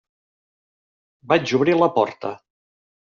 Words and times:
Vaig 1.33 1.53
obrir 1.59 1.77
la 1.83 1.91
porta. 1.99 2.33